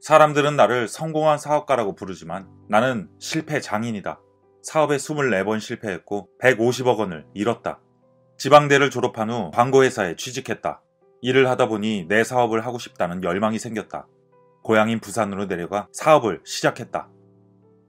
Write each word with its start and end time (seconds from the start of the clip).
사람들은 0.00 0.56
나를 0.56 0.88
성공한 0.88 1.36
사업가라고 1.36 1.94
부르지만 1.94 2.48
나는 2.68 3.10
실패 3.18 3.60
장인이다. 3.60 4.18
사업에 4.62 4.96
24번 4.96 5.60
실패했고 5.60 6.30
150억 6.40 6.98
원을 6.98 7.26
잃었다. 7.34 7.80
지방대를 8.38 8.88
졸업한 8.88 9.30
후 9.30 9.50
광고회사에 9.52 10.16
취직했다. 10.16 10.82
일을 11.20 11.50
하다 11.50 11.68
보니 11.68 12.06
내 12.08 12.24
사업을 12.24 12.64
하고 12.64 12.78
싶다는 12.78 13.22
열망이 13.22 13.58
생겼다. 13.58 14.06
고향인 14.62 15.00
부산으로 15.00 15.46
내려가 15.46 15.88
사업을 15.92 16.40
시작했다. 16.44 17.10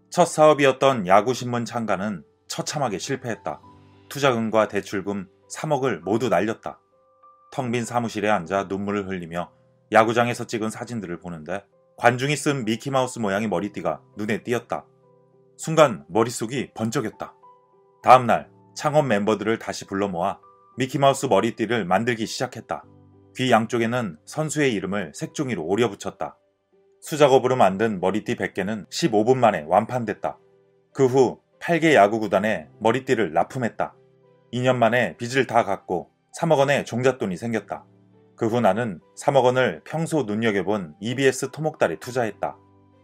첫 0.10 0.26
사업이었던 0.26 1.08
야구신문 1.08 1.64
창간은 1.64 2.26
처참하게 2.48 2.98
실패했다. 2.98 3.62
투자금과 4.10 4.68
대출금 4.68 5.30
3억을 5.56 6.00
모두 6.02 6.28
날렸다. 6.28 6.78
텅 7.54 7.72
빈 7.72 7.86
사무실에 7.86 8.30
앉아 8.30 8.66
눈물을 8.66 9.08
흘리며 9.08 9.50
야구장에서 9.94 10.46
찍은 10.46 10.70
사진들을 10.70 11.20
보는데 11.20 11.64
관중이 11.98 12.36
쓴 12.36 12.66
미키마우스 12.66 13.20
모양의 13.20 13.48
머리띠가 13.48 14.02
눈에 14.18 14.44
띄었다. 14.44 14.86
순간 15.58 16.06
머릿속이 16.10 16.72
번쩍였다. 16.74 17.36
다음날 18.02 18.50
창업 18.76 19.06
멤버들을 19.06 19.60
다시 19.60 19.86
불러 19.86 20.08
모아 20.08 20.40
미키마우스 20.78 21.28
머리띠를 21.28 21.86
만들기 21.86 22.26
시작했다. 22.26 22.84
귀 23.38 23.52
양쪽에는 23.52 24.18
선수의 24.26 24.74
이름을 24.74 25.12
색종이로 25.16 25.64
오려 25.64 25.90
붙였다. 25.90 26.38
수작업으로 27.02 27.56
만든 27.56 28.00
머리띠 28.00 28.36
100개는 28.36 28.90
15분 28.90 29.38
만에 29.38 29.66
완판됐다. 29.68 30.38
그 30.94 31.06
후 31.06 31.40
8개 31.62 31.94
야구 31.94 32.20
구단에 32.20 32.68
머리띠를 32.80 33.34
납품했다. 33.34 33.96
2년 34.54 34.76
만에 34.78 35.16
빚을 35.18 35.46
다 35.46 35.64
갚고 35.64 36.10
3억 36.40 36.58
원의 36.58 36.86
종잣돈이 36.86 37.38
생겼다. 37.38 37.86
그 38.42 38.48
후 38.48 38.60
나는 38.60 39.00
3억 39.16 39.44
원을 39.44 39.82
평소 39.86 40.24
눈여겨본 40.24 40.96
EBS 41.00 41.52
토목달에 41.52 41.98
투자했다. 42.00 42.58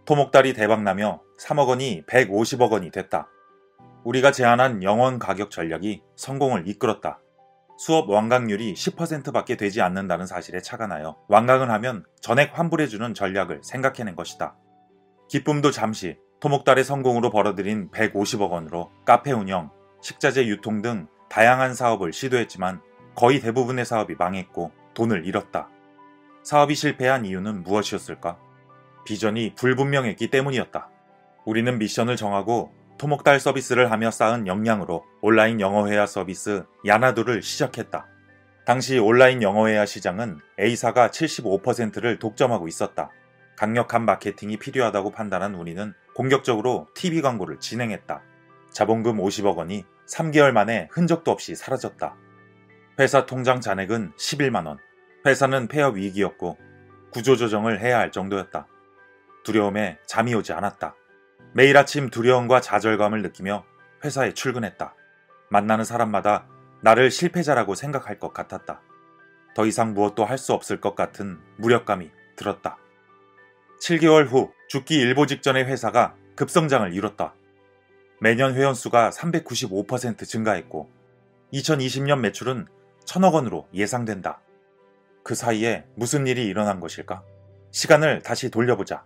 토목달이 0.06 0.54
대박나며 0.54 1.22
3억 1.40 1.68
원이 1.68 2.06
150억 2.08 2.72
원이 2.72 2.90
됐다. 2.90 3.28
우리가 4.04 4.32
제안한 4.32 4.82
영원 4.82 5.20
가격 5.20 5.52
전략이 5.52 6.02
성공을 6.16 6.68
이끌었다. 6.68 7.20
수업 7.78 8.10
완강률이 8.10 8.74
10%밖에 8.74 9.58
되지 9.58 9.84
않는다는 9.84 10.26
사실에 10.26 10.60
착안하여 10.60 11.18
완강을 11.28 11.70
하면 11.70 12.04
전액 12.20 12.58
환불해주는 12.58 13.14
전략을 13.14 13.62
생각해낸 13.64 14.16
것이다. 14.16 14.56
기쁨도 15.30 15.70
잠시 15.70 16.18
토목달의 16.40 16.84
성공으로 16.84 17.30
벌어들인 17.30 17.92
150억 17.92 18.50
원으로 18.50 18.90
카페 19.06 19.34
운영, 19.34 19.70
식자재 20.02 20.48
유통 20.48 20.82
등 20.82 21.08
다양한 21.30 21.76
사업을 21.76 22.12
시도했지만 22.12 22.82
거의 23.14 23.40
대부분의 23.40 23.86
사업이 23.86 24.16
망했고 24.16 24.72
돈을 24.98 25.28
잃었다. 25.28 25.70
사업이 26.42 26.74
실패한 26.74 27.26
이유는 27.26 27.62
무엇이었을까? 27.62 28.40
비전이 29.06 29.54
불분명했기 29.54 30.30
때문이었다. 30.32 30.90
우리는 31.46 31.78
미션을 31.78 32.16
정하고 32.16 32.74
토목달 32.98 33.40
서비스를 33.40 33.92
하며 33.92 34.10
쌓은 34.10 34.48
역량으로 34.48 35.06
온라인 35.22 35.62
영어회화 35.62 36.08
서비스 36.08 36.64
야나도를 36.84 37.44
시작했다. 37.44 38.08
당시 38.66 38.98
온라인 38.98 39.44
영어회화 39.44 39.86
시장은 39.86 40.40
A사가 40.60 41.10
75%를 41.10 42.18
독점하고 42.18 42.68
있었다. 42.68 43.12
강력한 43.56 44.04
마케팅이 44.04 44.58
필요하다고 44.58 45.12
판단한 45.12 45.54
우리는 45.54 45.94
공격적으로 46.16 46.88
TV 46.96 47.22
광고를 47.22 47.60
진행했다. 47.60 48.24
자본금 48.72 49.18
50억 49.18 49.58
원이 49.58 49.86
3개월 50.10 50.52
만에 50.54 50.88
흔적도 50.92 51.30
없이 51.32 51.54
사라졌다. 51.54 52.16
회사 53.00 53.28
통장 53.28 53.62
잔액은 53.62 54.14
11만원. 54.18 54.87
회사는 55.28 55.68
폐업 55.68 55.96
위기였고 55.96 56.58
구조조정을 57.12 57.80
해야 57.82 58.00
할 58.00 58.12
정도였다. 58.12 58.68
두려움에 59.44 59.98
잠이 60.06 60.34
오지 60.36 60.54
않았다. 60.54 60.96
매일 61.54 61.78
아침 61.78 62.10
두려움과 62.10 62.62
좌절감을 62.62 63.22
느끼며 63.22 63.64
회사에 64.04 64.34
출근했다. 64.34 64.94
만나는 65.50 65.86
사람마다 65.86 66.48
나를 66.82 67.10
실패자라고 67.12 67.76
생각할 67.76 68.20
것 68.20 68.34
같았다. 68.34 68.82
더 69.56 69.66
이상 69.66 69.94
무엇도 69.94 70.26
할 70.26 70.38
수 70.38 70.54
없을 70.54 70.80
것 70.80 70.96
같은 70.96 71.40
무력감이 71.58 72.12
들었다. 72.36 72.78
7개월 73.82 74.28
후 74.28 74.52
죽기 74.68 74.96
일보 74.96 75.26
직전의 75.26 75.66
회사가 75.66 76.16
급성장을 76.36 76.94
이뤘다. 76.94 77.34
매년 78.20 78.54
회원수가 78.54 79.10
395% 79.12 80.28
증가했고 80.28 80.92
2020년 81.54 82.20
매출은 82.20 82.68
천억 83.06 83.36
원으로 83.36 83.68
예상된다. 83.74 84.42
그 85.28 85.36
사이에 85.36 85.86
무슨 85.98 86.26
일이 86.26 86.46
일어난 86.46 86.80
것일까? 86.80 87.22
시간을 87.74 88.22
다시 88.22 88.50
돌려보자. 88.50 89.06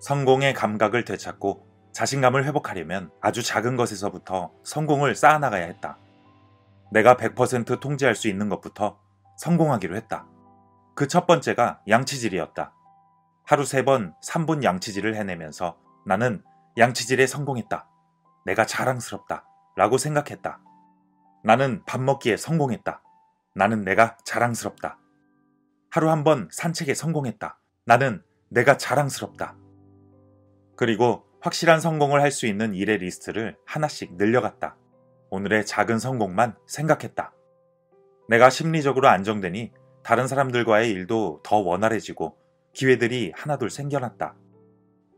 성공의 0.00 0.54
감각을 0.54 1.04
되찾고 1.04 1.66
자신감을 1.92 2.44
회복하려면 2.44 3.10
아주 3.20 3.42
작은 3.42 3.74
것에서부터 3.74 4.52
성공을 4.62 5.16
쌓아나가야 5.16 5.64
했다. 5.66 5.98
내가 6.92 7.16
100% 7.16 7.80
통제할 7.80 8.14
수 8.14 8.28
있는 8.28 8.48
것부터 8.48 9.00
성공하기로 9.38 9.96
했다. 9.96 10.28
그 10.94 11.08
첫 11.08 11.26
번째가 11.26 11.80
양치질이었다. 11.88 12.72
하루 13.44 13.64
세 13.64 13.82
번 13.82 14.14
3분 14.24 14.62
양치질을 14.62 15.16
해내면서 15.16 15.76
나는 16.06 16.44
양치질에 16.78 17.26
성공했다. 17.26 17.88
내가 18.44 18.66
자랑스럽다. 18.66 19.44
라고 19.74 19.98
생각했다. 19.98 20.60
나는 21.42 21.82
밥 21.86 22.00
먹기에 22.00 22.36
성공했다. 22.36 23.02
나는 23.56 23.82
내가 23.82 24.16
자랑스럽다. 24.24 25.00
하루 25.96 26.10
한 26.10 26.24
번 26.24 26.46
산책에 26.52 26.92
성공했다. 26.92 27.58
나는 27.86 28.22
내가 28.50 28.76
자랑스럽다. 28.76 29.56
그리고 30.76 31.24
확실한 31.40 31.80
성공을 31.80 32.20
할 32.20 32.30
수 32.30 32.46
있는 32.46 32.74
일의 32.74 32.98
리스트를 32.98 33.56
하나씩 33.64 34.16
늘려갔다. 34.16 34.76
오늘의 35.30 35.64
작은 35.64 35.98
성공만 35.98 36.54
생각했다. 36.66 37.32
내가 38.28 38.50
심리적으로 38.50 39.08
안정되니 39.08 39.72
다른 40.04 40.28
사람들과의 40.28 40.90
일도 40.90 41.40
더 41.42 41.56
원활해지고 41.56 42.36
기회들이 42.74 43.32
하나둘 43.34 43.70
생겨났다. 43.70 44.36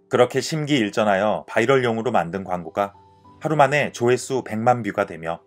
그렇게 0.08 0.40
심기일전하여 0.40 1.46
바이럴용으로 1.48 2.12
만든 2.12 2.44
광고가 2.44 2.94
하루 3.40 3.56
만에 3.56 3.90
조회수 3.90 4.44
100만 4.44 4.84
뷰가 4.84 5.06
되며 5.06 5.42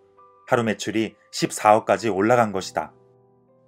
하루 0.46 0.62
매출이 0.62 1.16
14억까지 1.32 2.14
올라간 2.14 2.52
것이다. 2.52 2.92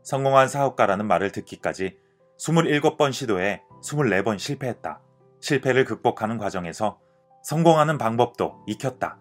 성공한 0.05 0.49
사업가라는 0.49 1.07
말을 1.07 1.33
듣기까지 1.33 1.99
27번 2.39 3.13
시도에 3.13 3.63
24번 3.83 4.39
실패했다. 4.39 5.01
실패를 5.41 5.85
극복하는 5.85 6.37
과정에서 6.39 7.01
성공하는 7.43 7.99
방법도 7.99 8.65
익혔다. 8.67 9.19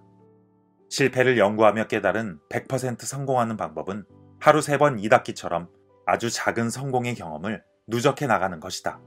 실패를 0.90 1.38
연구하며 1.38 1.88
깨달은 1.88 2.40
100% 2.50 3.02
성공하는 3.02 3.58
방법은 3.58 4.06
하루 4.40 4.62
세번 4.62 5.00
이닫기처럼 5.00 5.70
아주 6.06 6.30
작은 6.30 6.70
성공의 6.70 7.16
경험을 7.16 7.64
누적해 7.88 8.28
나가는 8.28 8.60
것이다. 8.60 9.00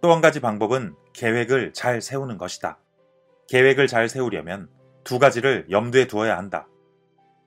또 0.00 0.12
한 0.12 0.20
가지 0.20 0.40
방법은 0.40 0.94
계획을 1.12 1.72
잘 1.72 2.00
세우는 2.00 2.38
것이다. 2.38 2.78
계획을 3.48 3.86
잘 3.88 4.08
세우려면 4.08 4.68
두 5.04 5.18
가지를 5.18 5.66
염두에 5.70 6.06
두어야 6.06 6.36
한다. 6.38 6.68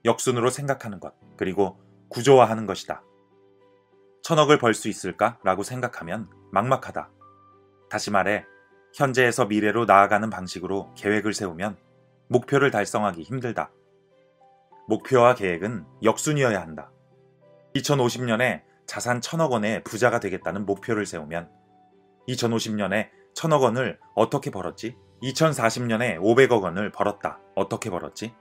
역순으로 0.03 0.49
생각하는 0.49 0.99
것, 0.99 1.13
그리고 1.37 1.79
구조화하는 2.09 2.65
것이다. 2.65 3.03
천억을 4.25 4.57
벌 4.57 4.73
수 4.73 4.87
있을까? 4.89 5.37
라고 5.43 5.61
생각하면 5.61 6.27
막막하다. 6.51 7.11
다시 7.91 8.09
말해, 8.09 8.43
현재에서 8.95 9.45
미래로 9.45 9.85
나아가는 9.85 10.27
방식으로 10.31 10.91
계획을 10.95 11.35
세우면 11.35 11.77
목표를 12.29 12.71
달성하기 12.71 13.21
힘들다. 13.21 13.69
목표와 14.87 15.35
계획은 15.35 15.85
역순이어야 16.01 16.59
한다. 16.59 16.89
2050년에 17.75 18.63
자산 18.87 19.21
천억 19.21 19.51
원의 19.51 19.83
부자가 19.83 20.19
되겠다는 20.19 20.65
목표를 20.65 21.05
세우면 21.05 21.51
2050년에 22.27 23.09
천억 23.35 23.61
원을 23.61 23.99
어떻게 24.15 24.49
벌었지? 24.49 24.97
2040년에 25.21 26.17
500억 26.17 26.63
원을 26.63 26.91
벌었다. 26.91 27.39
어떻게 27.53 27.91
벌었지? 27.91 28.33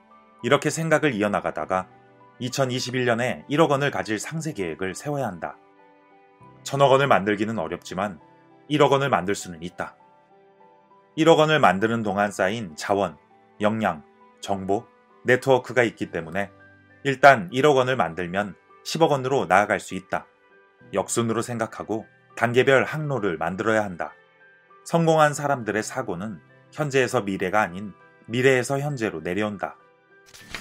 이렇게 0.43 0.71
생각을 0.71 1.13
이어나가다가 1.13 1.91
2021년에 2.41 3.47
1억 3.51 3.69
원을 3.69 3.91
가질 3.91 4.19
상세 4.19 4.55
계획을 4.55 4.95
세워야 4.95 5.27
한다. 5.27 5.59
천억 6.65 6.91
원을 6.91 7.07
만들기는 7.07 7.59
어렵지만 7.59 8.19
1억 8.71 8.91
원을 8.91 9.11
만들 9.11 9.35
수는 9.35 9.63
있다. 9.63 9.97
1억 11.17 11.39
원을 11.39 11.61
만드는 11.61 12.03
동안 12.03 12.33
쌓인 12.33 12.75
자원, 12.75 13.17
역량, 13.61 14.03
정보, 14.41 14.87
네트워크가 15.25 15.83
있기 15.85 16.11
때문에 16.11 16.51
일단 17.05 17.51
1억 17.51 17.77
원을 17.77 17.97
만들면 17.97 18.57
10억 18.85 19.11
원으로 19.11 19.47
나아갈 19.47 19.79
수 19.79 19.95
있다. 19.95 20.27
역순으로 20.93 21.43
생각하고 21.43 22.07
단계별 22.37 22.85
항로를 22.85 23.37
만들어야 23.37 23.85
한다. 23.85 24.13
성공한 24.85 25.35
사람들의 25.35 25.83
사고는 25.83 26.41
현재에서 26.73 27.23
미래가 27.23 27.61
아닌 27.61 27.93
미래에서 28.27 28.81
현재로 28.81 29.21
내려온다. 29.21 29.77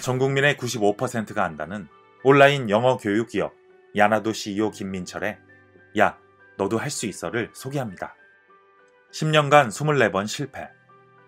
전 0.01 0.17
국민의 0.19 0.55
95%가 0.55 1.43
한다는 1.43 1.87
온라인 2.23 2.69
영어 2.69 2.97
교육 2.97 3.29
기업 3.29 3.53
야나도 3.95 4.33
CEO 4.33 4.71
김민철의 4.71 5.37
야, 5.97 6.17
너도 6.57 6.77
할 6.77 6.89
수 6.89 7.05
있어를 7.05 7.49
소개합니다. 7.53 8.15
10년간 9.11 9.67
24번 9.67 10.27
실패, 10.27 10.69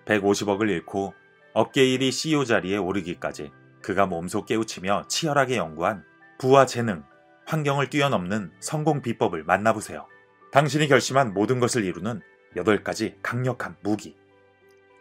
150억을 0.05 0.69
잃고 0.69 1.13
업계 1.53 1.83
1위 1.83 2.11
CEO 2.11 2.45
자리에 2.45 2.77
오르기까지 2.77 3.51
그가 3.81 4.05
몸소 4.07 4.45
깨우치며 4.45 5.05
치열하게 5.07 5.57
연구한 5.57 6.03
부와 6.39 6.65
재능, 6.65 7.03
환경을 7.45 7.89
뛰어넘는 7.89 8.51
성공 8.59 9.01
비법을 9.01 9.43
만나보세요. 9.43 10.07
당신이 10.51 10.87
결심한 10.87 11.33
모든 11.33 11.59
것을 11.59 11.83
이루는 11.83 12.21
8가지 12.55 13.15
강력한 13.21 13.75
무기. 13.83 14.17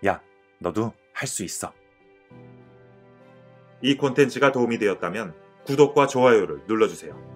야, 0.07 0.21
너도 0.59 0.93
할 1.13 1.27
수 1.29 1.45
있어. 1.45 1.73
이 3.81 3.97
콘텐츠가 3.97 4.53
도움이 4.53 4.79
되었다면 4.79 5.35
구독과 5.65 6.07
좋아요를 6.07 6.65
눌러주세요. 6.67 7.34